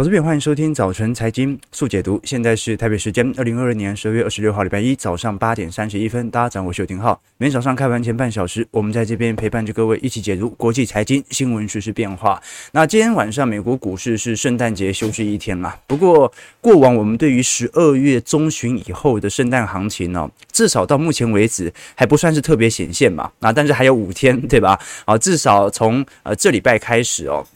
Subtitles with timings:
[0.00, 2.18] 投资朋友，欢迎收听早晨财经速解读。
[2.24, 6.30] 现在是台北时间二零二二年十二月二十六号礼拜一早上八点三十一分。
[6.30, 7.20] 大家早上好，我是邱廷浩。
[7.36, 12.42] 每天早上开盘前半小时，我们在这边陪伴着各位一起解读国际财经新闻、时事变化。
[12.72, 15.74] 那今天晚上美国股市是圣诞节休息一天嘛？
[15.86, 16.32] 不过
[16.62, 23.30] 过往我们对于十二月中旬以后的圣诞行情呢、至少到目前为止还不算是特别显现嘛。
[23.40, 24.80] 那但是还有五天，对吧？
[25.04, 27.46] 啊，至少从呃这礼拜开始哦。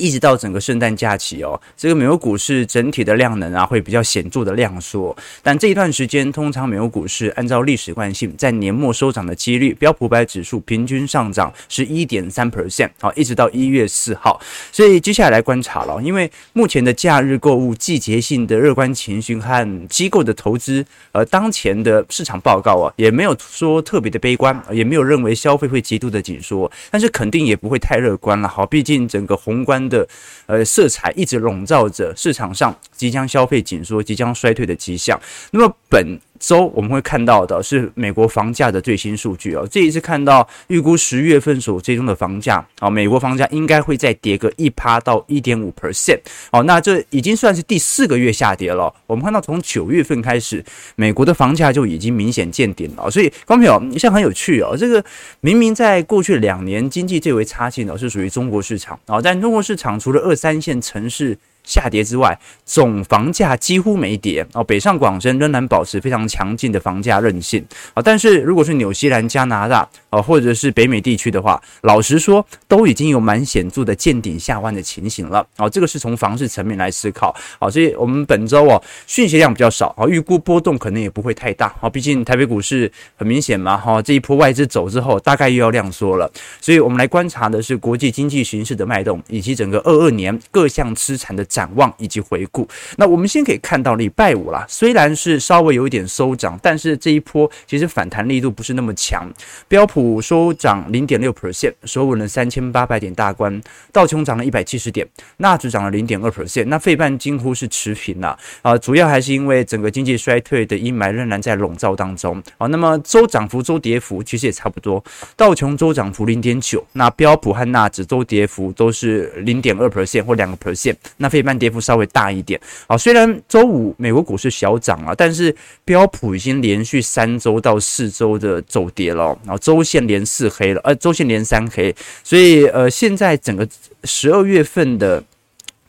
[0.00, 5.14] 一直到整个圣诞假期哦，这个美国股市整体的量能啊会比较显著的量缩。
[5.42, 14.40] 但这一段时间，通常美国股市按照历史惯性，在年末收涨的几率，标普百指数平均上涨是一点三 percent，好，一直到一月四号。
[14.72, 28.48] 所以接下来观察了，因为目前的假日购物、季节性的乐观情绪和机构的投资，呃，当前的市场报告啊，也没有说特别的悲观，也没有认为消费会极度的紧缩，但是肯定也不会太乐观了。
[28.48, 29.89] 好，毕竟整个宏观。
[29.90, 30.08] 的
[30.46, 35.20] 呃色彩一直笼罩着市场上即将消费紧缩、即将衰退的迹象。
[35.50, 46.18] 那么本周我们会看到的是美国房价的最新数据哦，这一次看到预估十月份所追踪的房价啊，美国房价应该会再跌个一趴到一点五 percent
[46.50, 48.92] 哦，那这已经算是第四个月下跌了。
[49.06, 50.64] 我们看到从九月份开始，
[50.96, 55.04] 美国的房价就已经明显见顶了，所以观众朋友，你现很有趣哦，这个
[55.40, 61.36] 明明在过去两年经济最为差劲的是属于中国市场啊，但中国市场除了二三线城市。
[61.64, 64.64] 下跌之外，总房价几乎没跌哦。
[64.64, 67.64] 北上广深仍然保持非常强劲的房价韧性
[67.94, 68.02] 啊。
[68.02, 75.68] 但是如果是纽西兰、加拿大啊，或者是北美地区的话，老实说，都已经有蛮显著的见顶下弯的情形了啊。
[75.68, 77.68] 这个是从房市层面来思考啊。
[77.68, 81.88] 所以我们本周哦，讯息量比较少啊，预估波动可能也不会太大啊。
[81.88, 86.30] 毕竟台北股市很明显嘛哈，这一波外资走之后，大概又要量缩了。
[86.60, 92.66] 所以我们来观察的是国际经济形势的脉动，以及整个二二年各项资产的涨展望以及回顾，
[92.96, 99.30] 那我们先可以看到礼拜五啦，虽然是稍微有一点收涨，但是这一波其实反弹力度不是那么强。
[99.68, 103.60] 标普收涨零点六 percent，收稳了三千八百点大关；
[103.92, 108.78] 道琼涨了一百七十点，纳指涨了零点二 percent，那费半几乎是持平了啊。
[108.78, 112.66] 主要还是因为整个经济衰退的阴霾仍然在笼罩当中啊。
[112.68, 115.04] 那么周涨幅、周跌幅其实也差不多，
[115.36, 133.66] 道琼周涨幅零点九，那标普和纳指周跌幅都是零点二 percent 或两个 percent，那费半跌幅稍微大一点啊，虽然周五美国股市小涨啊，但是标普已经连续三周到四周的走跌了，然后周线连四黑了，呃，周线连三黑，所以呃，现在整个
[134.04, 135.22] 十二月份的。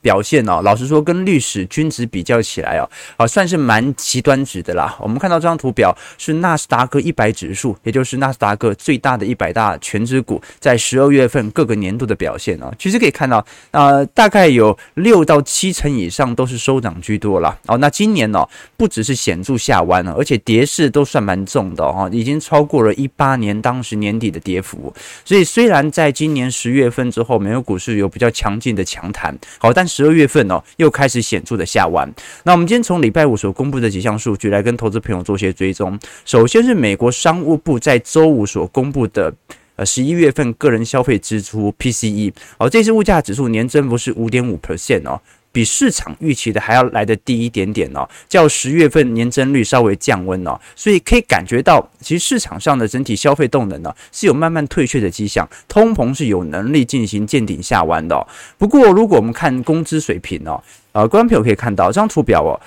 [0.02, 4.98] 表现哦，老实说，跟历史均值比较起来哦，啊，算是蛮极端值的啦。
[5.00, 17.78] 我们看到这张图表是纳斯达克一百指数，也就是纳斯达克最大的一百大权值股，在十二月份各个年度的表现哦，其实可以看到，呃，大概有六到七成以上都是收涨居多了哦。
[17.78, 24.94] 那今年哦，不只是显著下弯了，而且跌势都算蛮重的哦，已经超过了一八年当时年底的跌幅。
[25.24, 32.10] 所以虽然在今年十月份之后，美国股市有比较强劲的强弹，好，但是十二月份哦，又开始显著的下弯。
[32.44, 36.00] 那我们今天从礼拜五所公布的几项数据来跟投资朋友做些追踪。
[36.24, 39.34] 首先是美国商务部在周五所公布的
[39.76, 45.20] 呃十一月份个人消费支出 PCE，哦，这次物价指数年增幅是五点五 percent 哦。
[45.52, 58.28] 比市场预期的还要来得低一点点哦，较十月份年增率稍微降温哦，所以可以感觉到，其实市场上的整体消费动能呢是有慢慢退却的迹象，通膨是有能力进行见顶下弯的。
[58.58, 60.62] 不过，如果我们看工资水平哦，
[60.94, 62.60] 呃，观众朋友可以看到这张图表哦。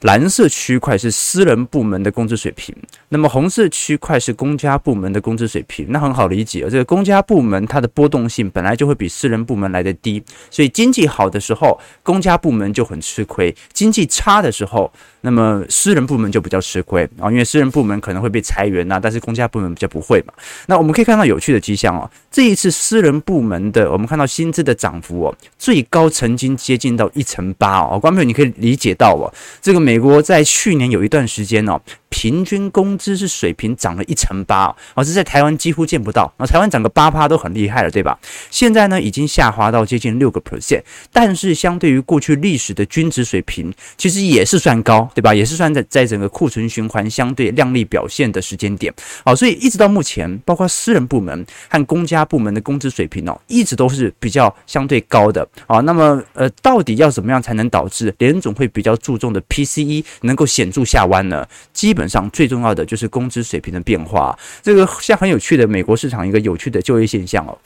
[0.00, 2.74] 蓝色区块是私人部门的工资水平，
[3.14, 5.86] 那么红色区块是公家部门的工资水平。
[5.90, 10.20] 那很好理解啊，这个公家部门它的波动性本来就会比私人部门来得低，
[10.50, 20.34] 所以经济好的时候，公家部门就很吃亏；经济差的时候，那么私人部门就比较吃亏啊，因为私人部门可能会被裁员呐，但是公家部门比较不会嘛。
[20.66, 31.80] 那我们可以看到有趣的迹象哦，这一次私人部门的我们看到薪资的涨幅哦，最高曾经接近到一成八哦，观众朋友你可以理解到哦，这个美国在去年有一段时间哦。
[32.16, 36.32] 平均工资是水平涨了一成八，而是在台湾几乎见不到。
[36.38, 38.18] 那台湾涨个八趴都很厉害了，对吧？
[38.50, 45.34] 现在呢，已经下滑到接近六个 percent，但是相对于过去历史的均值水平，其实也是算高，对吧？
[45.34, 48.94] 也是算在在整个库存循环相对亮丽表现的时间点。
[49.24, 55.46] 好，所以一直到目前，包括私人部门和公家部门的工资水平哦，一直都是比较相对高的。
[55.66, 61.46] 啊，那么呃，到底要怎么样才能导致联总会比较注重的 PCE 能够显著下弯呢？
[61.72, 67.58] 基本上最重要的就就是工资水平的变化，这个像很有趣的美国市场一个有趣的就业现象哦，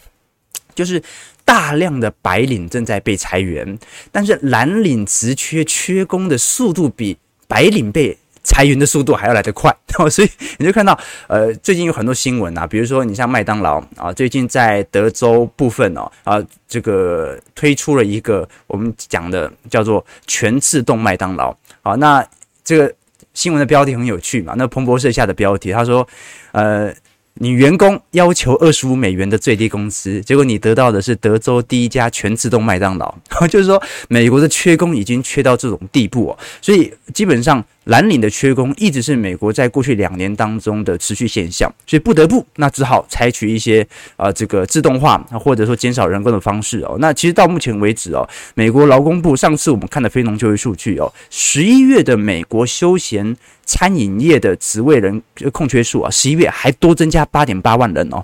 [0.75, 1.03] 就是
[1.45, 3.79] 大量的白领正在被裁员，
[4.11, 7.15] 但是蓝领职缺缺工的速度比
[7.47, 9.71] 白领被裁员的速度还要来得快，
[10.11, 21.55] 所以你就看到，呃，最近有很多新闻啊，比如说你像麦当劳啊，最近在德州部分哦啊，这个推出了一个我们讲的叫做全自动麦当劳。
[21.83, 22.27] 啊，那
[22.65, 22.95] 这个
[23.39, 26.05] 新闻的标题很有趣嘛，那彭博社下的标题他说，
[26.51, 26.93] 呃。
[27.41, 33.15] 你员工要求二十五美元的最低工资，结果你得到的是德州第一家全自动麦当劳。
[33.47, 37.65] 就是说，美国的缺工已经缺到这种地步哦，所以基本上。
[37.89, 43.83] 蓝领的缺工一直是美国在过去两年当中的持续现象，所以不得不那只好采取一些
[44.17, 46.97] 啊、呃、这个自动化或者说减少人工的方式哦。
[47.01, 58.23] 那其实到目前为止哦，美国劳工部上次我们看的非农就业数据哦，十一月的美国休闲餐饮业的职位人空缺数啊，十一月还多增加八点八万人哦，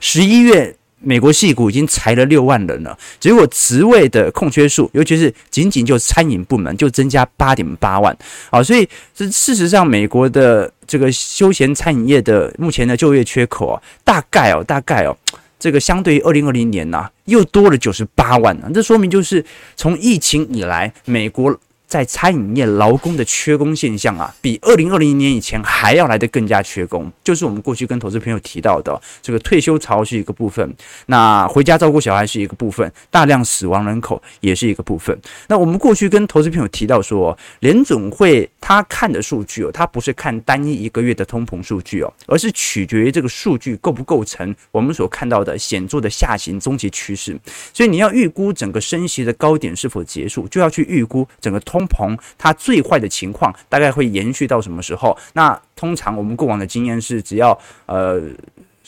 [0.00, 0.74] 十一月。
[1.04, 8.16] 美国矽谷已经裁了六万人了，结果职位的空缺数，尤其是仅仅就餐饮部门就增加八点八万，
[8.50, 15.16] 啊，所以这事实上美国的这个休闲餐饮业的目前的就业缺口啊，大概哦，大概哦，
[15.58, 19.44] 这个相对于二零二零年呐，又多了九十八万啊，这说明就是
[19.76, 21.56] 从疫情以来，美国。
[21.86, 27.12] 在餐饮业劳工的缺工现象啊，比二零二零年以前还要来得更加缺工。
[27.22, 30.74] 就是我们过去跟投资朋友提到的，这个退休潮是一个部分，
[31.06, 35.16] 那回家照顾小孩是一个部分，大量死亡人口也是一个部分。
[35.46, 47.38] 那我们过去跟投资朋友提到说，联总会他看的数据哦，他不是看单一一个月的通膨数据哦，而是取决于这个数据构不构成我们所看到的显著的下行终极趋势。
[47.72, 51.73] 所以你要预估整个升息的高点是否结束，就要去预估整个通。
[51.74, 55.18] 通膨它最坏的情况大概会延续到什么时候？
[55.32, 58.22] 那通常我们过往的经验是，只要呃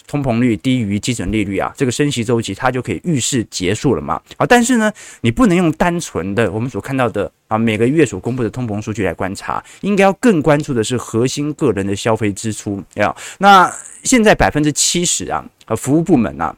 [0.06, 4.22] 通膨率低于基准利率啊，这个升息周期它就可以预示结束了嘛。
[4.36, 4.92] 啊，但是呢，
[5.22, 12.80] 你不能用单纯的我们所看到的啊每个月所公布的通膨数据来观察，应该要更关注的是核心个人的消费支出。
[12.94, 13.68] 要那
[14.04, 16.54] 现在百分之七十啊，呃服务部门啊。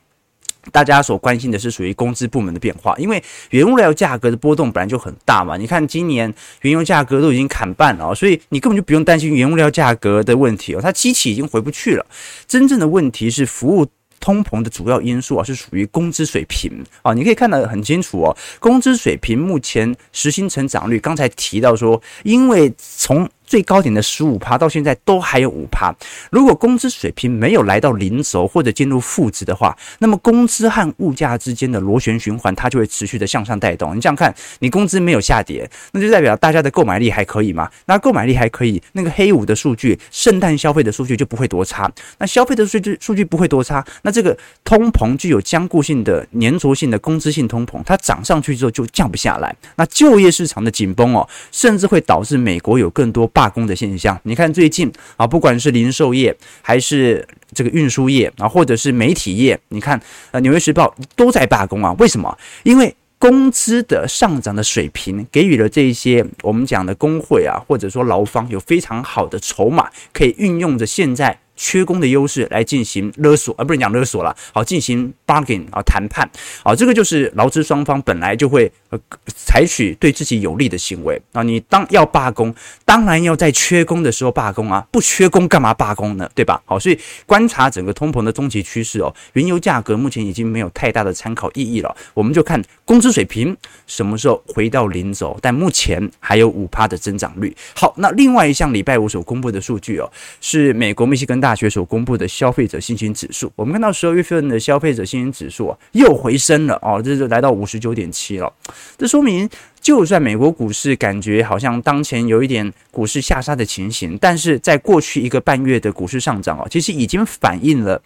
[0.70, 5.56] 大家所关心的是属于工资部门的变化，因为原物料价格的波动本来就很大嘛。
[5.56, 6.32] 你看今年
[6.62, 12.06] 原油价格都已经砍半了，所以你根本就不用担心原物料价格的问题哦，它机器已经回不去了。
[12.47, 13.87] 真正的问题是服务
[14.20, 17.14] 通膨的主要因素啊，是属于工资水平啊。
[17.14, 25.95] 你可以看得很清楚哦，工资水平目前实薪成长率，刚才提到说，因为从最高点的十五趴到现在都还有五趴。
[26.31, 33.97] 如果工资水平没有来到零轴或者进入负值的话，那么工资和物价之间的螺旋循环它就会持续的向上带动。
[33.97, 37.71] 你想想看，你工资没有下跌，那就代表大家的购买力还可以嘛？
[37.87, 41.91] 那购买力还可以，那个黑五的数据、圣诞消费的数据就不会多差。
[42.19, 49.56] 那消费的数据数据不会多差，那这个通膨具有僵固性的粘着性的工资性通膨，它涨上去之后就降不下来。
[49.77, 53.27] 那就业市场的紧绷哦，甚至会导致美国有更多。
[53.38, 57.25] 罢工的现象，你看最近啊，不管是零售业还是
[57.55, 59.96] 这个运输业啊，或者是媒体业，你看
[60.32, 61.94] 呃，《纽约时报》都在罢工啊。
[62.00, 62.37] 为什么？
[62.64, 71.38] 因为工资的上涨的水平，给予了这一些我们讲的工会啊，或者说劳方有非常好的筹码，可以运用着现在。
[71.61, 76.25] 缺工的优势来进行勒索，而不是讲勒索了，好进行 bargain 啊谈判，
[76.62, 82.54] 啊这个就是劳资双方本来就会呃采取对自己有利的行为啊，你当要罢工，
[82.85, 86.30] 当然要在缺工的时候罢工啊，不缺工干嘛罢工呢？
[86.35, 86.62] 对吧？
[86.64, 93.57] 好，所以观察整个通膨的终极趋势哦，原油价格目前已经没有太大的参考意义了，我们就看工资水平
[93.88, 97.52] 什么时候回到零轴，但目前还有五趴的增长率。
[97.75, 100.09] 好，那另外一项礼拜五所公布的数据哦，
[100.40, 101.49] 是美国密西根大。
[101.49, 108.52] 大学所公布的消费者信心指数，我们看到十二月份的消费者信心指数啊，又回升了哦，这就来到五十九点七了。
[108.97, 109.49] 这说明，
[109.80, 118.00] 就算美国股市感觉好像当前有一点股市下杀的情形，但是在过去一个半月的股市上涨啊，其实已经反映了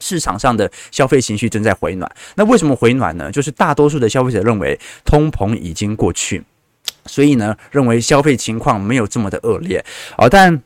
[0.00, 2.10] 市场上的消费情绪正在回暖。
[2.34, 3.30] 那为什么回暖呢？
[3.32, 6.42] 就是大多数的消费者认为通膨已经过去，
[7.06, 9.84] 所以呢，认为消费情况没有这么的恶劣
[10.16, 10.62] 哦，但。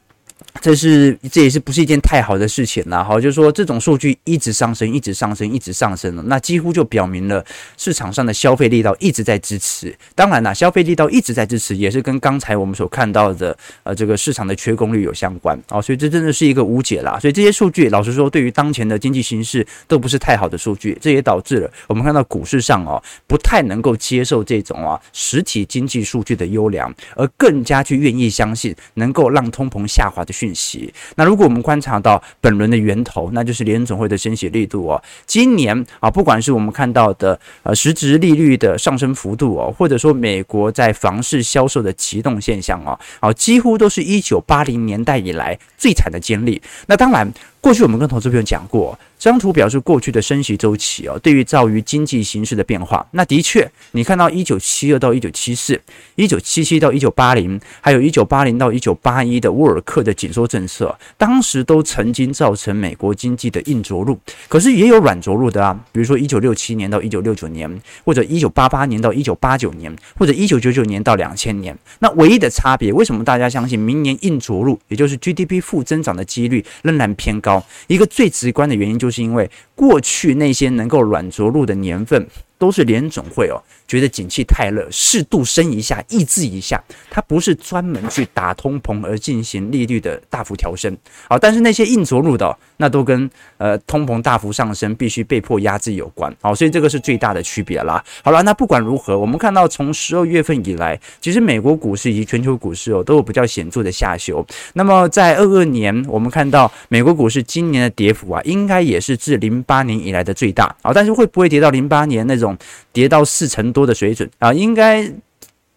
[0.61, 7.45] 这是这也是不是一件太好的事情了哈，就是说这种数据一直上升，一直上升，一直上升了，那几乎就表明了
[7.79, 9.97] 市场上的消费力道一直在支持。
[10.15, 17.19] 当然啦，消费力道一直在支持，也是跟刚才我们所看到的呃这个市场的缺工率有相关啊，所以这真的是一个无解啦。
[17.19, 30.33] 所以这些数据，老实说，对于当前的经济形势都不是太好的数据，这也导致了我们看到股市上哦不太能够接受这种啊实体经济数据的优良，而更加去愿意相信能够让通膨下滑的。
[30.43, 30.93] 讯息。
[31.15, 35.01] 那如果我们观察到本轮的源头，那就是联总会的升息力度哦。
[35.25, 46.61] 今年啊，不管是我们看到的呃实质利率的上升幅度哦，或者说美国在房市销售的启动现象哦，啊，几乎都是一九八零年代以来最惨的经历。
[46.87, 47.33] 那当然。
[47.63, 53.07] 过去我们跟投资朋友讲过，这张图表示过去的升息周期哦，对于造于经济形势的变化。
[53.13, 55.81] 那的确，你看到一九七二到一九七四、
[56.17, 64.19] 一九七七到一九八零，还有一九八零到一九八一的沃尔克的紧缩政策，当时都曾经造成美国经济的硬着陆。
[64.49, 71.79] 可是也有软着陆的啊，比如说一九六七年到一九六九年，或者一九八八年到一九八九年，或者一九九九年到两千年。
[72.01, 77.52] 那唯一的差别，为什么大家相信明年硬着陆，也就是 GDP 负增长的几率仍然偏高？
[77.87, 82.29] 一个最直观的原因，就是因为过去那些能够软着陆的年份，
[82.59, 83.57] 都是联总会哦。
[83.89, 90.97] 觉得景气太热，适度升一下，抑制一下，它不是专门去打通膨而进行利率的大幅调升。
[91.29, 96.35] 好，但是那些硬着陆的，那都跟呃通膨大幅上升，必须被迫压制有关。
[96.41, 98.03] 好，所以这个是最大的区别啦。
[98.25, 104.45] 好了，那不管如何，我们看到从十二月份以来，其实美国股市以及全球股市哦都有比较显著的下修。
[104.73, 110.75] 那么在二二年，我们看到美国股市今年的跌幅啊，应该也是自零八年以来的最大。
[110.83, 112.59] 好，但是会不会跌到零八年那种
[112.93, 115.09] 跌到四成多的水准啊，应该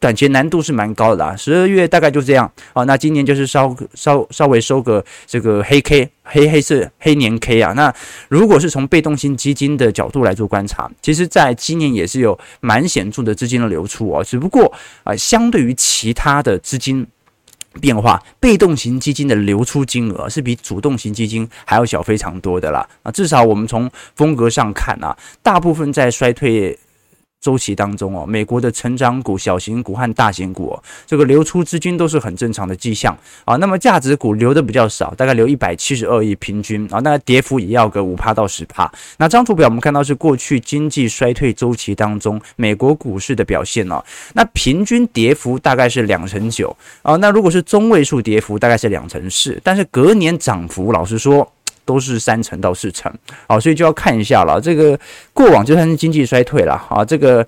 [0.05, 1.35] 短期难度是蛮高的啦。
[1.35, 7.73] 十二月大概就这样啊，那今年就是稍稍稍微收个这个黑 K 黑黑色黑年 K 啊。
[7.73, 7.91] 那
[8.29, 14.71] 如果是从被动型基金的角度来做观察，其实在今年也是有蛮显著的资金的流出啊，只不过
[15.03, 17.07] 啊，相对于其他的资金
[17.81, 22.87] 变化，被动型基金的流出金额是比主动型基金还要小非常多的啦。
[23.01, 26.77] 啊，至少我们从风格上看啊，大部分在衰退。
[27.45, 33.55] 周期当中哦，美国的成长股、小型股和大型股哦，这个流出资金都是很正常的迹象啊。
[33.57, 38.91] 那么价值股流的比较少，大概流一百七十二亿平均啊，那跌幅也要个五趴到十趴。
[39.19, 51.47] 那张图表我们看到是过去经济衰退周期当中美国股市的表现哦，那平均跌幅大概是两成九啊，那如果是中位数跌幅大概是两成四，但是隔年涨幅老实说。
[51.85, 53.13] 都是三成到四成，
[53.47, 54.59] 好，所以就要看一下了。
[54.59, 54.99] 这个
[55.31, 57.47] 过往就算是经济衰退了，啊，这个。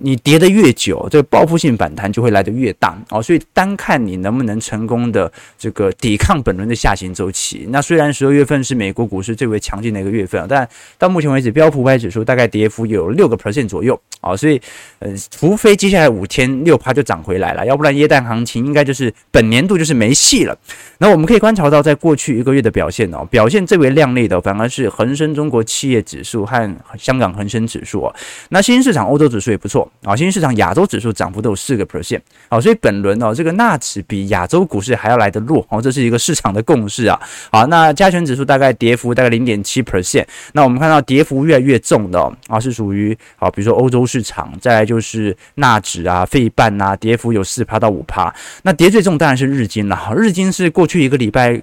[0.00, 7.66] 你跌得越久，这个报复性反弹就会来得越大哦，所以单看你能不能成功的这个抵抗本轮的下行周期。
[7.70, 14.60] 那虽然十二月份是美国股市最为强劲的一个月份，但到目前为止，标普五百指数大概跌幅有六个 percent 左右啊，所以
[15.00, 20.56] 呃，除非接下来五天六趴就涨回来了，要不然耶诞行情应该就是本年度就是没戏了。
[20.98, 28.14] 那我们可以观察到，在过去一个月的表现哦，表现最为亮丽的反而是恒生中国企业指数和香港恒生指数哦。
[28.50, 29.87] 那新兴市场欧洲指数也不错。
[30.02, 37.20] 啊，新兴市场亚洲指数涨幅都有四个 percent，啊，所以本轮哦，这个纳指比亚洲股市还要来得弱，哦，这是一个市场的共识啊。
[37.50, 48.34] 好，那加权指数大概跌幅大概零点七 percent，那我们看到跌幅越来越重的啊，是属于好，比如说欧洲市场，再来就是纳指啊、费半啊，跌幅有四趴到五趴。
[48.62, 51.60] 那跌最重当然是日经了，日经是过去一个礼拜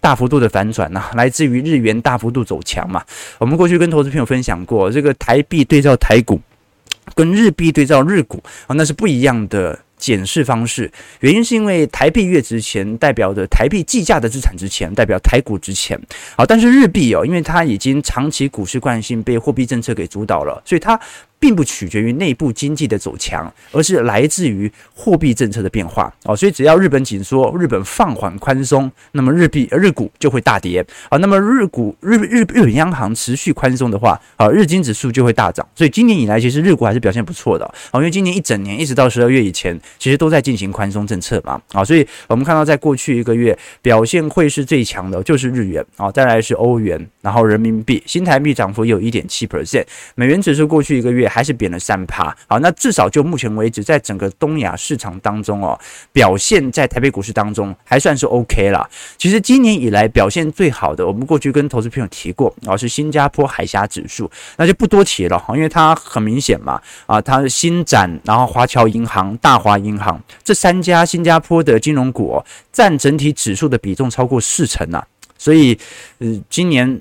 [0.00, 3.02] 大幅度的反转呐，来自于日元大幅度走强嘛。
[3.38, 6.40] 我们过去跟投资朋友分享过，这个台币对照台股。
[7.14, 10.90] 跟日币对照日股啊，那是不一样的检视方式。
[11.20, 15.98] 原因是因为台币越值钱，代表的台币计价的资产值钱，代表台股值钱。
[16.36, 21.00] 好，但是日币哦，因为它已经长期股市惯性被货币政策给主导了，所以它。
[21.46, 26.34] 并不取决于内部经济的走强，而是来自于货币政策的变化哦。
[26.34, 31.16] 所以只要日本紧缩、日本放缓宽松，那么日币、日股就会大跌啊。
[31.18, 35.64] 那么日股、日日日本央行持续宽松的话啊，日经指数就会大涨。
[35.76, 38.00] 所以今年以来，其实日股还是表现不错的啊。
[38.00, 41.84] 因为今年一整年一直到十二月以前，其实都在进行宽松政策嘛啊。
[41.84, 49.84] 所以我们看到，在过去一个月表现会是最强的，就是日元啊，再来是欧元，然后人民币、新台币涨幅有一点七 percent，
[50.16, 51.30] 美元指数过去一个月。
[51.36, 55.78] 还是贬了三趴，好，那至少就目前为止，在整个东亚市场当中哦，
[56.10, 58.88] 表现在台北股市当中还算是 OK 啦。
[59.18, 75.78] 其实今年以来表现最好的，我们过去跟投资朋友提过啊，是新加坡海峡指数，那就不多提了哈，因为它很明显嘛，啊，它是新展，然后华侨银行、大华银行这三家新加坡的金融股哦，占整体指数的比重超过四成啊，所以，
[76.16, 76.98] 呃，今年。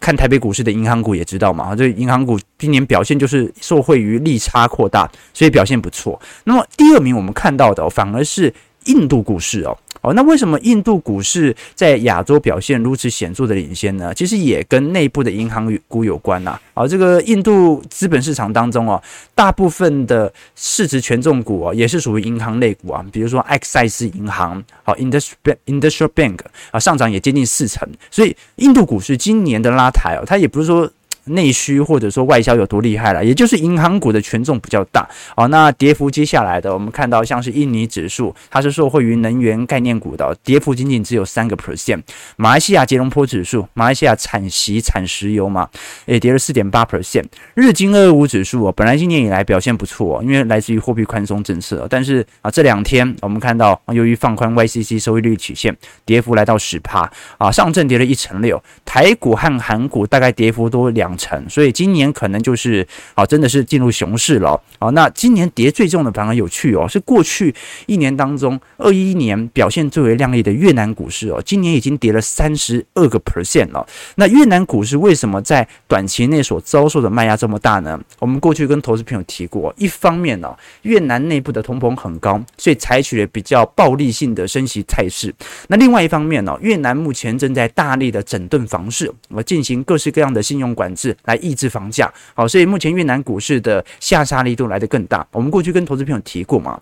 [0.00, 6.20] 看台北股市的银行股也知道嘛，这银行股今年表现就是受惠于利差扩大，所以表现不错。
[6.44, 8.52] 那么第二名我们看到的反而是
[8.84, 9.76] 印度股市哦。
[10.00, 14.12] 哦，那为什么印度股市在亚洲表现如此显著的领先呢？
[14.14, 16.58] 其实也跟内部的银行股有关呐。
[16.74, 19.02] 啊，这个印度资本市场当中哦，
[19.34, 26.38] 大部分的市值权重股哦，也是属于银行类股啊，比如说埃克塞斯银行，好，Industrial Industrial Bank
[26.70, 27.88] 啊，上涨也接近四成。
[28.10, 30.90] 所以印度股市今年的拉抬哦，它也不是说。
[31.28, 35.48] 内需或者说外销有多厉害了，也就是银行股的权重比较大哦。
[35.48, 42.00] 那跌幅接下来的，我们看到像是印尼指数，它是受惠于能源概念股的，跌幅仅仅只有三个 percent。
[42.36, 45.68] 马来西亚吉隆坡指数，马来西亚产锡产石油嘛，
[46.06, 47.24] 也跌了四点八 percent。
[47.54, 61.17] 日经二二五指数哦，本来今年以来表现不错，因为来自于货币宽松政策，但是啊这两天我们看到，由于放宽 YCC 收益率曲线，跌幅来到十趴啊，上证跌了一成六，台股和韩股大概跌幅都两。
[61.18, 64.88] 成，所以今年可能就是啊，真的是进入熊市了啊。
[64.90, 67.54] 那今年跌最重的反而有趣哦，是过去
[67.86, 73.86] 一年当中，二一年表现最为亮丽的越南股市哦，今年已经跌了三十二个 percent 了。
[74.14, 78.00] 那越南股市为什么在短期内所遭受的卖压这么大呢？
[78.20, 85.34] 我们过去跟投资朋友提过，一方面呢，越南内部的通膨很高，所以采取了比较暴力性的升息态势。
[85.68, 91.07] 那另外一方面呢，越南目前正在大力的整顿房市，我进行各式各样的信用管制。
[91.24, 95.26] 来抑制房价，好，所以目前越南股市的下杀力度来得更大。
[95.32, 96.80] 我们过去跟投资朋友提过嘛，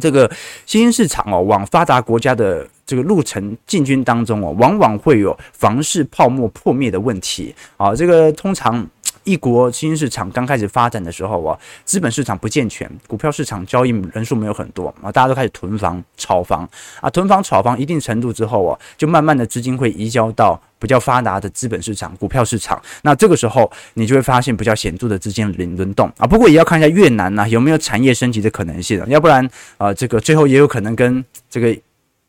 [0.00, 0.30] 这个
[0.64, 8.86] 新兴市场哦，往发达国家的这个路程进军当中哦，往往会有房市泡沫破灭的问题啊，这个通常。
[9.24, 16.62] 一国新兴市场刚开始发展的时候啊，资本市场不健全，股票市场交易人数没有很多啊，大家都开始囤房、炒房
[17.00, 22.80] 啊，囤房、炒房一定程度之后啊，就慢慢的资金会移交到比较发达的资本市场、股票市场。
[23.02, 26.26] 那这个时候你就会发现比较显著的资金轮轮动啊。
[26.26, 31.76] 不过也要看一下越南呢，有没有产业升级的可能性，要不然啊，这个最后也有可能跟这个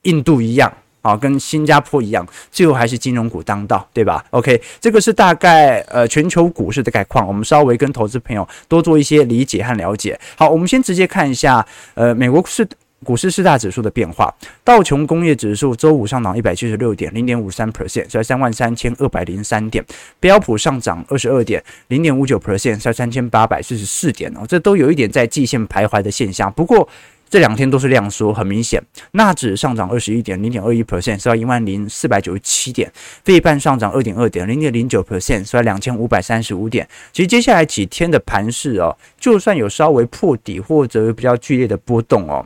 [0.04, 0.72] 印度一样。
[1.04, 10.20] 啊，跟新加坡一样，最后还是金融股当道，对吧？OK，这个是大概呃全球股市的概况，我们稍微跟投资朋友多做一些理解和了解。
[10.36, 12.68] 好，我们先直接看一下呃美国市
[13.04, 14.34] 股市四大指数的变化。
[14.64, 19.84] 道琼工业指数周五上涨一百七十六点，零点五三 percent，在三万三千二百零三点。
[20.20, 26.52] 标普上涨二十二点，零点五九 percent，在三千八百四十四点哦，这都有一点在季线徘徊的现象。
[26.52, 26.88] 不过，
[27.30, 28.82] 这两天都是量缩，很明显。
[29.12, 32.92] 纳指上涨二十一点零点二一 percent，收在一万零四百九十七点。
[33.24, 36.88] 费半上涨二点二点零点零九 percent，收在两千五百三十五点。
[37.12, 42.46] 其实接下来几天的盘势哦，就算有稍微破底或者比较剧烈的波动哦。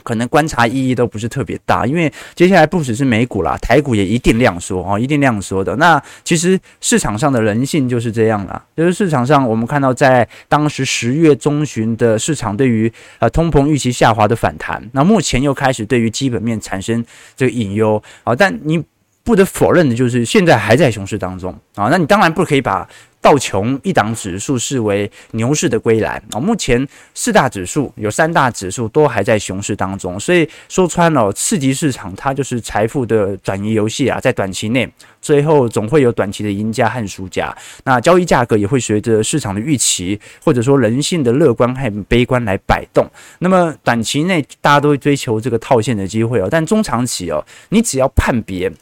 [0.00, 5.74] 可能观察意义都不是特别大，因为接下来不只是美股啦，台股也一定量缩哦，一定量缩的。
[5.76, 17.04] 那其实市场上的人性就是这样啦，就是市场上我们看到在当时十月中旬的市场对于呃通膨预期下滑的反弹，那目前又开始对于基本面产生
[17.36, 18.82] 这个隐忧啊，但你
[19.22, 22.88] 不得否认的就是现在还在熊市当中啊，那你当然不可以把。
[23.22, 37.54] 道琼一档指数视为牛市的归来啊，目前四大指数有三大指数都还在熊市当中，所以说穿了次级市场它就是财富的转移游戏啊，在短期内最后总会有短期的赢家和输家，
[37.84, 43.06] 那交易价格也会随着市场的预期或者说人性的乐观和悲观来摆动。
[43.40, 48.72] 那么短期内大家都会追求这个套现的机会哦，但中长期哦，你只要判别。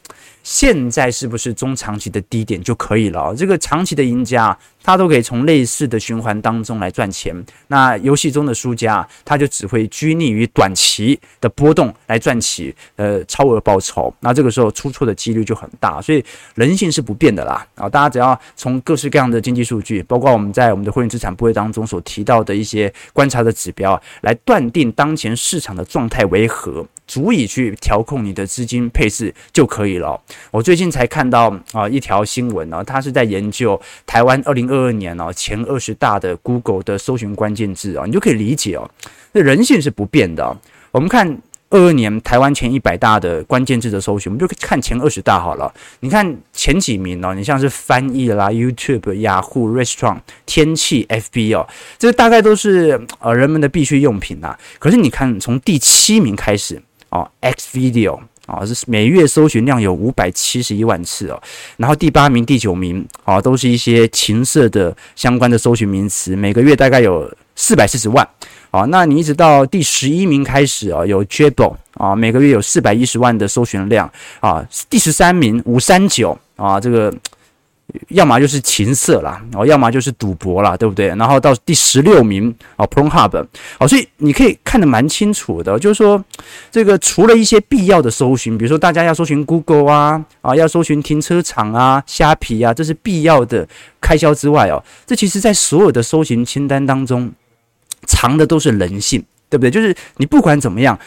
[0.50, 3.34] 现在是不是中长期的低点就可以了？
[3.36, 4.58] 这个长期的赢家，
[4.88, 7.36] 他都可以从类似的循环当中来赚钱。
[7.66, 14.10] 那游戏中的输家，他就只会拘泥于短期的波动来赚取呃超额报酬。
[14.20, 16.00] 那这个时候出错的几率就很大。
[16.00, 16.24] 所以
[16.54, 17.66] 人性是不变的啦。
[17.74, 26.86] 啊，大家只要从各式各样的经济数据，包括我们在我们的会员资产部位当中所提到的一些观察的指标，来断定当前市场的状态为何。
[27.06, 30.20] 足以去调控你的资金配置就可以了。
[30.50, 38.88] 我最近才看到啊一条新闻呢，它是在研究台湾二零二二二年哦前二十大的 Google 的搜寻关键字啊，你就可以理解哦，
[39.32, 40.56] 那人性是不变的。
[40.92, 41.26] 我们看
[41.70, 45.72] 二二年台湾前一百大的关键字的搜寻，我们就看前二十大好了。
[46.00, 51.66] 你看前几名哦，你像是翻译啦、YouTube、雅虎、Restaurant、天气、FB 哦，
[51.98, 54.56] 这大概都是呃人们的必需用品呐。
[54.78, 56.80] 可是你看从第七名开始。
[57.10, 61.40] 哦，X Video 啊，是每月搜寻量有五百七十一万次哦。
[61.76, 68.26] 然后第八名、第九名啊，都是一些情色的相关的搜寻名词，每个月大概有四百四十万。
[68.70, 74.66] 啊，那你一直到第十一名开始啊，有 Jable 啊，每个月有四百一十万的搜寻量啊。
[74.90, 77.10] 第十三名五三九啊，这个
[78.08, 81.08] 要么就是情色啦，哦，要么就是赌博啦，对不对？
[81.08, 83.48] 然后到第十六名哦 p r o n h u b
[83.78, 86.22] 哦，所以你可以看得蛮清楚的，就是说
[86.70, 93.66] 这个除了一些必要的搜寻，比如说大家要搜寻 Google 啊，啊，要搜寻停车场啊、虾皮啊，这是必要的
[94.00, 97.32] 开销之外哦，这其实在所有的搜寻清单当中
[98.06, 99.70] 藏的都是人性，对不对？
[99.70, 100.98] 就是你不管怎么样。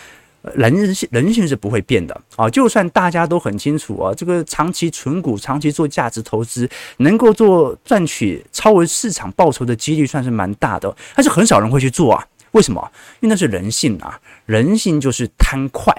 [0.55, 2.49] 人性人性是不会变的啊！
[2.49, 12.27] 就算大家都很清楚啊，这个长期存股、长期做价值投资，能够做赚取超额市场报酬的几率算是蛮大的，但是很少人会去做啊。
[12.51, 12.91] 为什么？
[13.19, 14.19] 因为那是人性啊！
[14.45, 15.95] 人性就是贪快、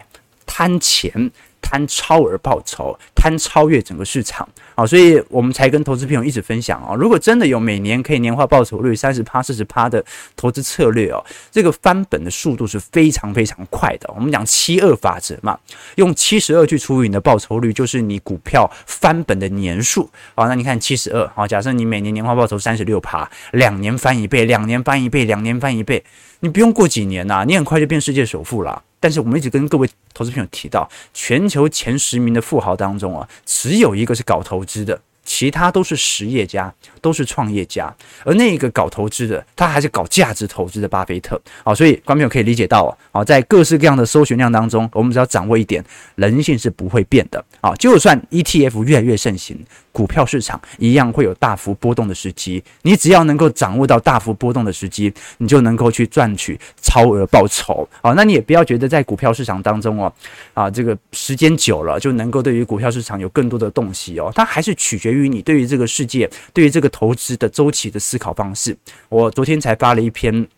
[0.46, 1.30] 贪钱。
[1.64, 6.94] 贪超额报酬，贪超越整个市场啊，所以我们才跟投资朋友一直分享啊。
[6.94, 10.04] 如果真的有每年可以年化报酬率三十趴、四十趴的
[10.36, 14.10] 投资策略哦，这个翻本的速度是非常非常快的。
[14.14, 15.58] 我们讲七二法则嘛，
[15.96, 20.46] 用七十二去除以你的报酬率，就是你股票翻本的年数啊。
[20.46, 26.04] 那你看七十二啊，假设你每年年化报酬三十六趴，两年翻一倍，两年翻一倍，两年翻一倍，
[26.40, 28.82] 你不用过几年呐，你很快就变世界首富了。
[29.00, 34.98] 但是我们一直跟各位投资朋友提到，全球前十名的富豪当中啊，只有一个是搞投资是的。
[35.24, 41.40] 其他都是实业家，都是创业家，而那个搞投资的，他还是搞价值投资的巴菲特。
[41.64, 45.84] 啊，所以观众朋友可以理解到啊，在各式各样的搜寻量当中，我们只要掌握一点，
[46.16, 47.42] 人性是不会变的。
[47.60, 49.58] 啊，就算 ETF 越来越盛行，
[49.92, 57.88] 股票市场一样会有大幅波动的时机，你只要能够掌握到大幅波动的时机，你就能够去赚取超额报酬。
[58.00, 60.12] 啊，那你也不要觉得在股票市场当中哦，
[60.54, 65.22] 啊，这个时间久了就能够对于股票市场有更多的洞悉哦，它还是取决于。
[65.22, 68.76] 于你对于这个世界，对于这个投资的周期的思考方式，
[69.08, 70.48] 我昨天才发了一篇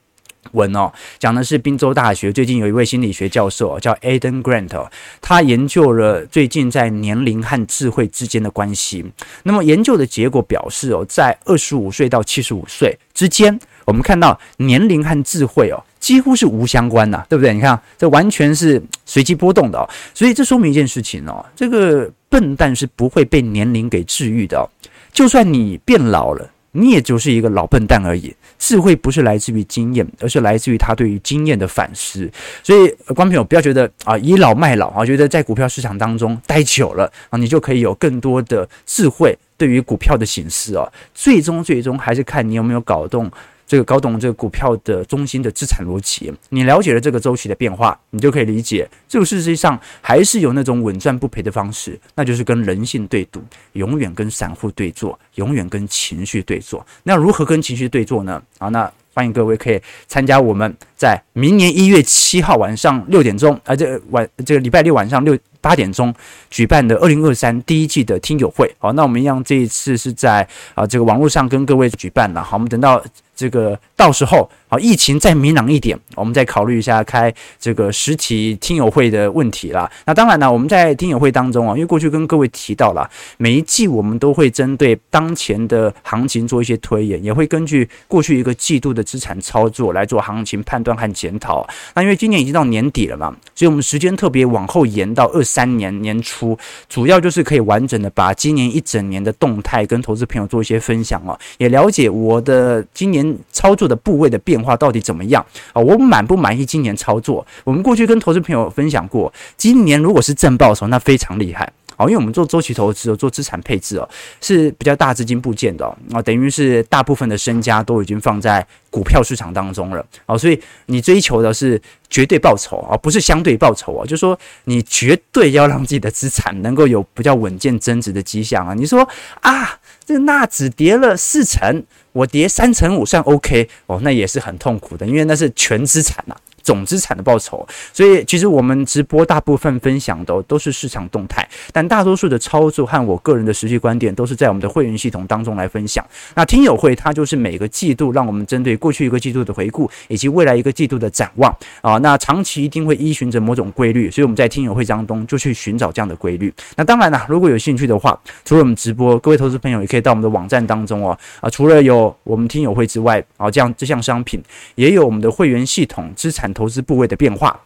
[0.52, 4.88] 文哦，讲的是宾州大学最近有一位心理学教授叫 Adam Grant，
[5.20, 9.04] 他研究了最近在年龄和智慧之间的关系。
[9.42, 17.54] 那么研究的结果表示哦，在二十五岁到七十五岁之间，我们看到年龄和智慧哦几乎是无相关的，对不对？
[17.54, 22.10] 你看这完全是随机波动的哦，所以这说明一件事情哦，这个。
[22.34, 24.68] 笨蛋是不会被年龄给治愈的，
[25.12, 28.34] 就算你变老了，你也就是一个老笨蛋而已。
[28.58, 32.28] 智慧不是来自于经验，而是来自于他对于经验的反思。
[32.64, 40.92] 所以，观众朋友不要觉得啊倚老卖老啊，觉得在股票市场当中待久了啊，你就可以有更多的智慧对于股票的省思哦。
[41.14, 43.30] 最终，最终还是看你有没有搞懂。
[43.74, 56.86] 这个搞懂这个股票的中心的资产逻辑，你了解了这个周期的变化，你就可以理解这个事实上还是有那种稳赚不赔的方式，那就是跟人性对赌，永远跟散户对坐，永远跟情绪对坐。
[57.02, 58.40] 那如何跟情绪对坐呢？
[58.58, 66.14] 啊，那欢迎各位可以参加我们在明年一月七号晚上六点钟，啊，这晚这个礼拜六晚上六八点钟
[66.48, 68.72] 举办的二零二三第一季的听友会。
[68.78, 72.40] 好，那我们一样这一次是在啊这个网络上跟各位举办了。
[72.40, 73.04] 好，我们等到。
[73.34, 79.90] 这个到时候，好，疫情再明朗一点，我们再考虑一下开这个实体听友会的问题啦。
[80.06, 91.66] 那当然呢，我们在听友会当中啊，因为过去跟各位提到了，每一季我们都会针对当前的行情做一些推演，也会根据过去一个季度的资产操作来做行情判断和检讨。
[91.94, 96.56] 那因为今年已经到年底了嘛，所以我们时间特别往后延到二三年年初，
[96.88, 103.23] 主要就是可以完整的把今年一整年的动态跟投资朋友做一些分享哦，也了解我的今年。
[103.52, 105.80] 操作的部位的变化到底怎么样啊？
[105.80, 107.46] 我满不满意今年操作？
[107.62, 112.06] 我们过去跟投资朋友分享过，今年如果是正报酬，那非常厉害哦！
[112.06, 114.08] 因为我们做周期投资，做资产配置哦，
[114.40, 128.74] 是比较大资金部件的哦，等于是大部分的身家都已经放在股票市场当中了哦，所以你追求的是绝对报酬啊，不是相对报酬啊，就是说你绝对要让自己的资产能够有比较稳健增值的迹象啊！
[128.74, 129.08] 你说
[129.40, 131.84] 啊，这纳指跌了四成。
[132.14, 136.40] 我跌三成五算 OK 哦，那也是很痛苦的，因为那是全资产呐、啊。
[136.64, 146.04] 总资产的报酬，所以其实我们直播大部分分享的都是市场动态，但大多数的操作和我个人的实际观点都是在我们的会员系统当中来分享。
[146.34, 156.50] 那听友会它就是每个季度让我们针对过去一个季度的回顾以及未来一个季度的展望啊，那长期一定会依循着某种规律，所以我们在听友会当中就去寻找这样的规律。
[156.76, 164.42] 那当然了，如果有兴趣的话，除了我们直播，各位投资朋友也可以到我们的网站当中哦啊，除了有我们听友会之外啊，这样这项商品
[164.76, 166.53] 也有我们的会员系统资产。
[166.54, 167.60] 投资部位的变化，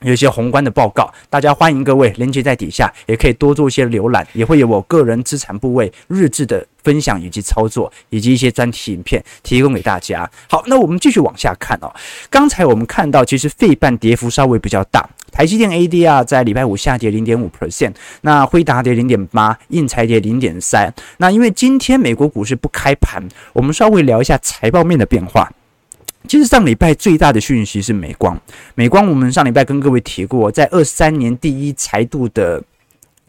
[0.00, 10.28] 有一些宏观的报告，大家欢迎各位连接在底下，也可以多做一些浏览，也会有我个人资产部位日志的分享以及操作，以及一些专题影片提供给大家。
[10.48, 11.92] 好，那我们继续往下看哦。
[12.28, 15.08] 刚才我们看到，其实费半跌幅稍微比较大。
[15.30, 20.92] 台积电 ADR 在礼拜五下跌零点五 percent，那辉达跌零点八，应材跌零点三。
[21.16, 25.50] 那因为今天美国股市不开盘，我们稍微聊一下财报面的变化。
[26.28, 28.40] 其实上礼拜最大的讯息是美光，
[28.74, 32.62] 美光我们上礼拜跟各位提过，在二三年第一财度的。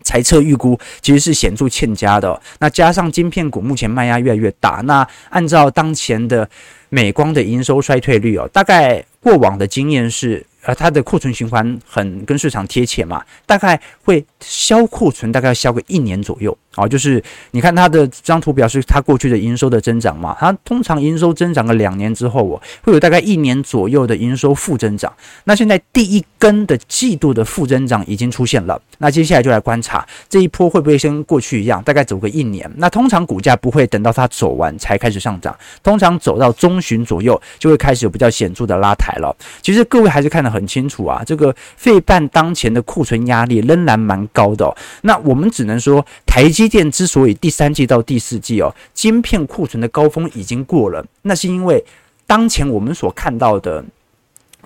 [0.05, 6.45] 财测预估其实是显著欠佳的，那加上晶片股目前卖压越来越大，那按照当前的
[6.89, 10.45] 美光的营收衰退率哦，大概过往的经验是。
[10.65, 16.87] 呃，它的库存循环很跟市场贴切嘛，大概会销库存，大概要销个一年左右啊。
[16.87, 25.11] 就是你看它的这张图表，是它过去的营收的增长嘛，它通常营收增长了两年之后，哦，会有大概一年左右的营收负增长。
[25.45, 32.69] 那现在第一根的季度的负增长已经出现了，那接下来就来观察这一波会不会跟过去一样，大概走个一年。
[32.77, 39.35] 那通常股价不会等到它走完才开始上涨，通常走到中旬左右就会开始有比较显著的拉抬了。
[39.61, 44.75] 其实各位还是看得很清楚啊，这个费半当前的库存压力仍然蛮高的哦。
[45.01, 51.83] 那我们只能说，台阶积电之所以第三季到第四季哦，晶片库存的高峰已经过了，那是因为
[52.25, 53.83] 当前我们所看到的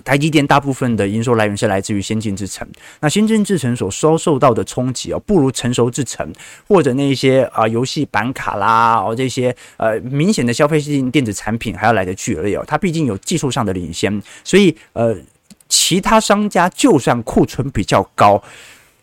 [0.04, 2.68] 台积电大部分的营收来源是来自于先进制程。
[3.00, 6.32] 那先进制程所遭受到的冲击哦，不如成熟制程
[6.68, 12.64] 或者那些啊游戏板卡啦哦这些呃明显的消费性电子产品还要来得剧烈哦。
[12.68, 15.18] 它毕竟有技术上的领先，所以呃。
[15.70, 18.42] 其他商家就算库存比较高，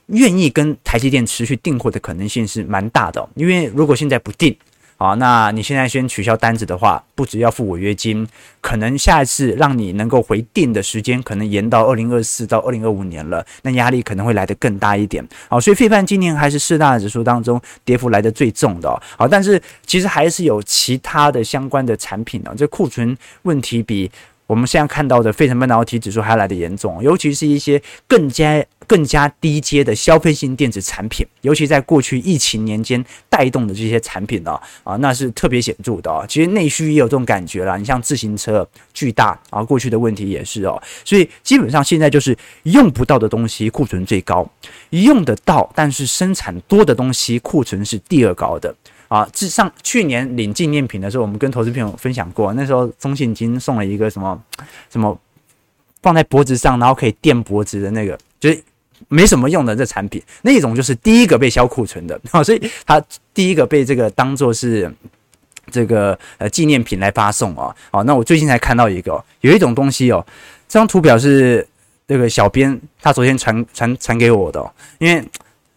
[0.07, 3.29] 愿意跟台积电持续订货的可能性是蛮大的。
[3.35, 4.57] 因为如果现在不订
[4.97, 8.27] 啊，那你现在先取消单子的话，不只要付违约金，
[8.61, 15.27] 可能下一次让你能够回订的时间可能延到二零二四到二零二五年了，那压力可能会来得更大一点。
[15.49, 18.95] 好，所以费半今年还是四大指数当中跌幅来得最重的哦。
[19.19, 24.11] 好，但是其实还是有其他的相关的产品呢，这库存问题比。
[24.47, 36.25] 我们现在看到的费城半导体指数还来得严重，尤其是一些更加更加低阶的消费性电子产品，尤其在过去疫情年间带动的这些产品呢，啊，那是特别显著的哦。
[36.29, 44.49] 其实内需也有这种感觉啦，你像自行车巨大啊，过去的问题也是哦，所以基本上现在就是用不到的东西库存最高，
[44.91, 48.75] 用得到但是生产多的东西库存是第二高的。
[49.09, 54.43] 啊，至上去年领纪念品的时候，我们跟投资朋友分享过，那时候中信金送了一个什么
[54.91, 55.17] 什么
[56.03, 58.61] 放在脖子上，然后可以垫脖子的那个，就是
[59.09, 63.03] 没什么用的这产品，那种就是第一个被销库存的啊，所以它
[63.33, 64.93] 第一个被这个当做是
[65.71, 67.75] 这个呃纪念品来发送啊。
[67.91, 70.25] 好，那我最近才看到一个，有一种东西哦，
[70.69, 71.67] 这张图表是
[72.07, 75.23] 那个小编他昨天传传传给我的，因为。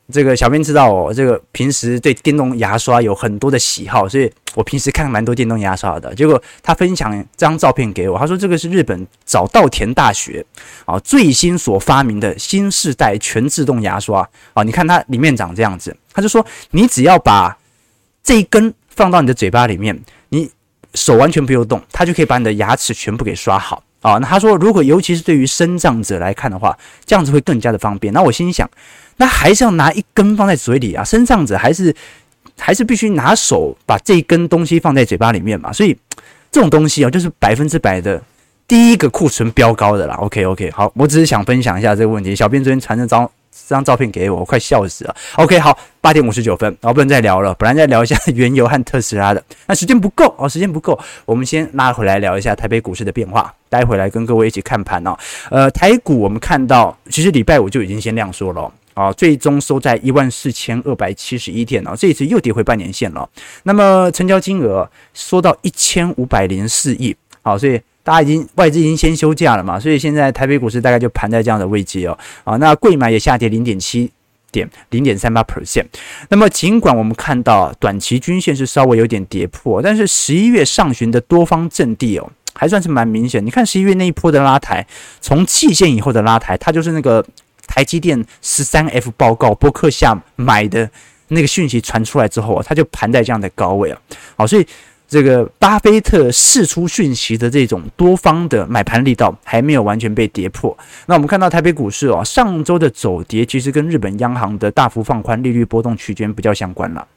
[0.10, 6.16] 这个小编知道哦，这个平时对电动牙刷有很多的喜好，所以我平时看蛮多电动牙刷的。
[6.16, 10.46] 结果他分享这张照片给我，他说这个是日本早稻田大学
[10.86, 17.58] 啊最新所发明的新世代全自动牙刷啊，你看它里面长这样子，他就说你只要把
[18.24, 20.50] 这一根放到你的嘴巴里面，你
[20.94, 24.14] 手完全不用动，它就可以把你的牙齿全部给刷好啊。
[24.20, 28.14] 那他说如果尤其是对于身障者来看的话，这样子会更加的方便。
[28.14, 28.70] 那我心想。
[29.18, 31.94] 那还是要拿一根放在嘴里啊，身上者还是
[32.58, 35.98] 还是必须拿手把这一根东西放在嘴巴里面嘛，所以
[36.52, 38.22] 这种东西啊，就是百分之百的
[38.68, 40.16] 第一个库存飙高的啦。
[40.16, 42.36] OK OK，好，我只是想分享一下这个问题。
[42.36, 45.16] 小编昨天传这张这张照片给我，我快笑死了。
[45.36, 55.18] OK，好，八点五十九分，然后不能再聊了，本来再聊一下原油和特斯拉的，那时间不够哦，时间不够，我们先拉回来聊一下台北股市的变化，待会来跟各位一起看盘哦。
[55.50, 58.72] 呃，台股我们看到，其实礼拜五就已经先量缩了。
[58.98, 63.30] 啊，最终收在一万四千二百七十一点了，这一次又跌回半年线了。
[63.62, 72.18] 那么成交金额缩到一千五百零四亿，好，所以大家已经外资已经先休假了嘛，所以现在台北股市大概就盘在这样的位置哦。
[72.44, 74.12] 啊，那贵买也下跌零点七
[74.52, 75.86] 点，零点三八 percent。
[76.30, 83.46] 那么尽管我们看到短期均线是稍微有点跌破，但是十一月上旬的多方阵地哦，还算是蛮明显。
[83.46, 84.88] 你看十一月那一波的拉抬，
[85.22, 87.24] 从季线以后的拉抬，它就是那个。
[87.68, 90.90] 台积电十三 F 报告，博客下买的
[91.28, 94.02] 那个讯息传出来之后啊，它就盘在这样的高位啊，
[94.38, 94.66] 好，所以
[95.08, 100.78] 这个巴菲特释出讯息的这种多方的买盘力道还没有完全被跌破。
[101.06, 107.08] 那我们看到台北股市哦，上周的走跌其实跟日本央行的大幅放宽利率波动区间比较相关了，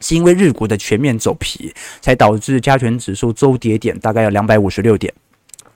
[0.00, 5.12] 是因为日股的全面走皮，才导致加权指数周跌点大概有两百五十六点。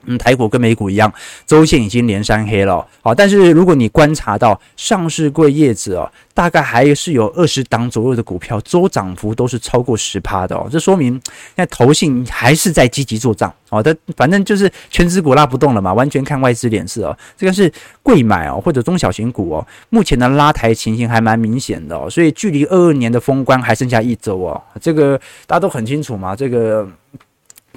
[0.05, 1.11] 嗯，台股跟美股一样，
[1.45, 2.85] 周线已经连三黑了。
[3.01, 11.19] 好，但是如果你观察到上市柜业者哦，大概还是有二十档左右的股票周涨幅都是超过十趴的哦，这说明
[11.55, 13.53] 那投信还是在积极做账。
[13.69, 17.17] 好的，反正就是权值股拉不动了嘛，完全看外资脸色哦。
[17.35, 17.71] 这个是
[18.03, 26.87] 贵买哦，或者中小型股哦，目前的拉抬情形还蛮明显的哦，所以距离二二年的封关还剩下一周哦，这个大家都很清楚嘛，这个。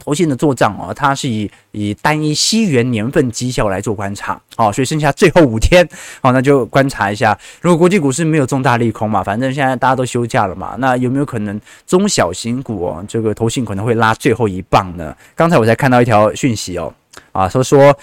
[0.05, 5.89] 投信的做账哦，它是以以单一西元年份绩效来做观察，好，所以剩下最后五天，
[6.21, 15.17] 好，那就观察一下，如果国际股市没有重大利空嘛，反正现在大家都休假了嘛，那有没有可能中小型股哦，这个投信可能会拉最后一棒呢？
[15.35, 16.93] 刚才我才看到一条讯息哦，
[17.33, 17.99] 啊，说说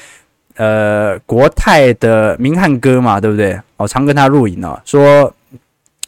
[0.56, 3.60] 呃国泰的明翰哥嘛，对不对？
[3.78, 5.34] 我常跟他录影哦，说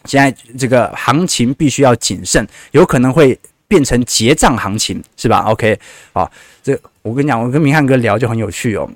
[0.05, 3.39] 现在这个行情必须要谨慎，有可能会。
[3.67, 5.77] 变成结账行情是吧？OK，
[6.13, 6.31] 好，
[6.63, 8.89] 这我跟你讲，我跟明翰哥聊就很有趣哦。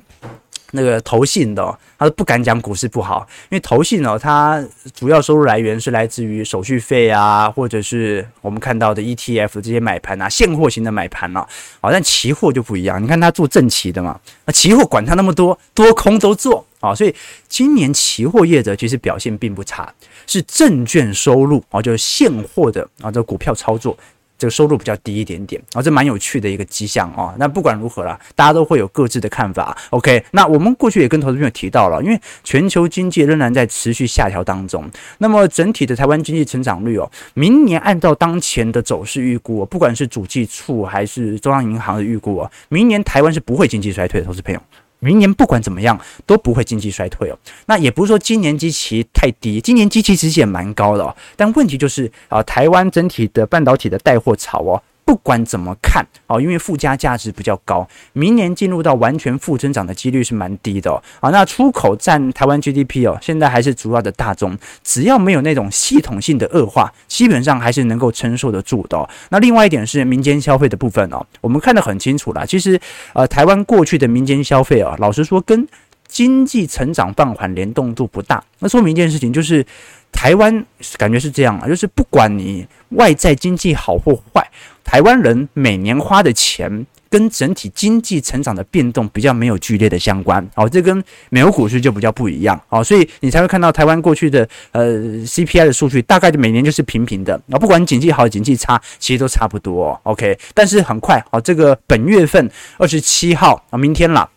[0.72, 11.44] 那个投信的、他都不敢讲股市不好，因为投信哦，它主要收入来源是来自于手续费啊，或者是我们看到的 ETF 这些买盘啊，现货型的买盘啊。
[11.82, 17.16] 好，但期货就不一样，你看他做正期的嘛，那期货管他那么多，多空都做啊，所以
[17.48, 19.92] 今年期货业者其实表现并不差，
[20.28, 23.98] 是证券收入啊，就是现货的啊，这股票操作。
[24.40, 27.36] 这个收入比较低一点点啊，这蛮有趣的一个迹象啊。
[27.38, 29.78] 那不管如何啦，大家都会有各自的看法。
[29.92, 44.62] OK，那我们过去也跟投资朋友提到了，因为全球经济仍然在持续下调当中，那么整体的台湾经济成长率哦，明年按照当前的走势预估，不管是主计处还是中央银行的预估啊，明年台湾是不会经济衰退的，投资朋友。
[45.00, 47.38] 明年不管怎么样都不会经济衰退哦。
[47.66, 51.16] 那也不是说今年基期太低，今年基期其实也蛮高的哦。
[51.36, 54.82] 但问题就是啊，台湾整体的半导体的带货潮哦。
[55.10, 61.02] 不管怎么看哦，因为附加价值比较高，明年进入到完全负增长的几率是蛮低的哦。
[61.20, 69.10] 啊，那出口占台湾 GDP 哦，现在还是主要的大宗，只要没有那种系统性的恶化，基本上还是能够承受得住的哦。
[69.32, 72.46] 那另外一点是民间消费的部分哦，我们看得很清楚啦。
[72.46, 72.80] 其实
[73.14, 75.68] 呃，台湾过去的民间消费啊，老实说跟
[76.10, 78.44] 经济成长放缓联动度不大。
[78.60, 79.66] 那说明一件事情就是。
[80.12, 80.66] 台湾
[80.98, 84.44] 感觉是这样啊，就是不管你外在经济好或坏，
[84.84, 90.44] 台湾人每年花的钱跟整体经济成长的变动比较没有剧烈的相关。
[90.56, 92.60] 哦，这跟美国股市就比较不一样。
[92.70, 97.40] 哦，所以你才会看到台湾过去的呃 CPI 的数据，大概就每年就是平平的。
[97.52, 99.98] 啊，不管你经济好经济差，其实都差不多。
[100.04, 104.28] OK，但是很快，哦，这个本月份二十七号啊，明天了，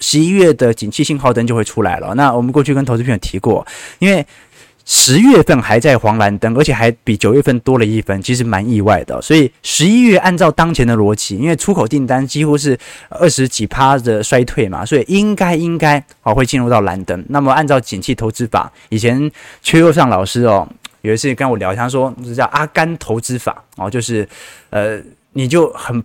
[0.00, 2.14] 十一月的景气信号灯就会出来了。
[2.14, 3.66] 那我们过去跟投资朋友提过，
[3.98, 4.26] 因为。
[4.88, 9.20] 十月份还在黄蓝灯，而且还比九月份多了一分，其实蛮意外的。
[9.20, 12.78] 所以十一月按照当前的逻辑，因为出口订单几乎是
[13.08, 17.24] 二十几趴的衰退嘛，所以应该应该哦会进入到蓝灯。
[17.30, 19.28] 那么按照景气投资法，以前
[19.60, 20.64] 邱佑上老师哦
[21.00, 24.28] 有一次跟我聊，他说这叫阿甘投资法哦，就是
[24.70, 25.00] 呃
[25.32, 26.00] 你就很。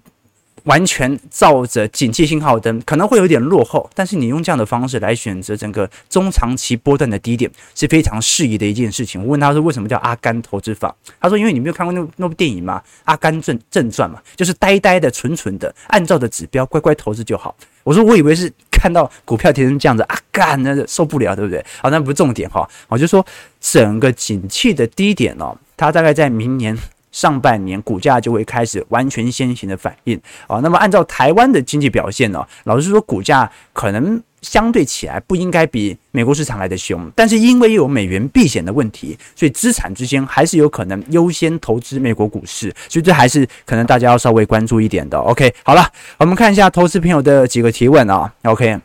[0.64, 9.22] 完全照着景气信号灯，可能会有点落后，但是你用这样的方式来选择整个中长期波段的低点是非常适宜的一件事情。
[9.22, 10.96] 我问他说，为什么叫阿甘投资法？
[11.20, 12.82] 他说，因为你没有看过那那部电影吗？
[13.06, 17.56] 《阿甘正正传》嘛，就是呆呆的、蠢蠢的，按照的指标乖乖投资就好。
[17.84, 21.64] 我说，我以为是看到股票跌成这样子，阿甘那受不了，对不对？
[21.82, 22.70] 好，那不是重点哈。
[22.88, 23.26] 我就说，
[23.60, 26.78] 整个景气的低点哦，它大概在明年。
[27.12, 45.18] 上半年股价就会开始完全先行的反应啊，那么按照台湾的经济表现呢，老实说，股价可能相对起来不应该比美国市场来的凶，但是因为有美元避险的问题，所以资产之间还是有可能优先投资美国股市，所以这还是可能大家要稍微关注一点的。
[45.18, 45.86] OK，好了，
[46.18, 48.34] 我们看一下投资朋友的几个提问啊。
[48.44, 48.80] OK，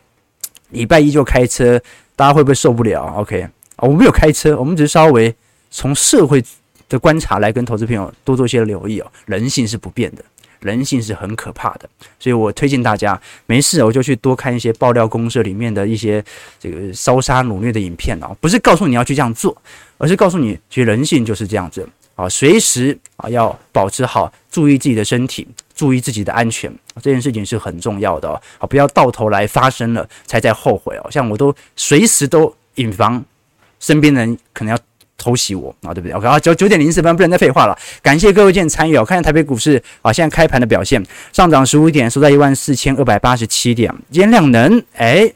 [0.71, 1.79] 礼拜一就开车，
[2.15, 5.33] 大家会不会受不了？OK，我们没有开车，我们只是稍微
[5.71, 6.43] 从社会。
[6.89, 10.23] 的观察来跟投资朋友多做一些留意哦，人性是不变的，
[10.59, 16.23] 人性是很可怕的，所以我推荐大家没事我就去多看一些爆料公社里面的一些
[16.59, 19.55] 这个烧杀掳掠的影片哦，不是告诉你要去这样做，
[19.97, 33.23] 而是告诉你其实人性就是这样子啊，随时啊要保持好，注意自己的身体，注意自己的安全，这件事情是很重要的哦，啊不要到头来发生了才在后悔哦，像我都随时都以防
[33.79, 34.79] 身边人可能要。
[35.17, 37.77] 偷袭我啊，对不对？OK，啊，九九点零四分，不能再废话了。
[38.01, 39.03] 感谢各位今天参与哦。
[39.03, 41.03] 看一下台北股市啊，现在开盘的表现，
[41.33, 43.93] 上涨十五点，收在一万四千二百八十七点。
[44.11, 45.31] 今天量能哎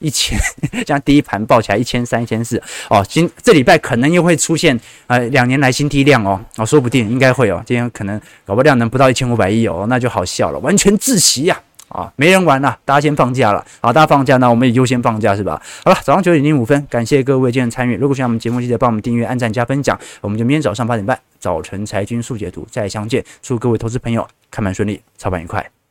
[0.00, 0.38] 一千，
[0.84, 3.04] 这样第一盘报起来一千三、一千四哦。
[3.08, 7.62] 今这礼拜可能又会出现呃两年来新低量哦，哦，说不定应该会哦。
[7.66, 11.58] 今天可能搞不好量能不到一千五百亿哦，那就好笑了，完全窒息呀、
[11.88, 13.64] 啊，没人玩了，大家先放假了。
[13.80, 15.60] 好，大家放假，那我们也优先放假是吧？
[15.84, 17.96] 好了，早上九点零五分，感谢各位今天参与。
[17.96, 19.98] 如果喜欢我们节目，记得帮我们订阅、按赞、加分享。
[20.20, 23.24] 我们就明天早上八点半，早晨财经速解读再相见。
[23.42, 25.83] 祝各位投资朋友开盘顺利，操盘愉快。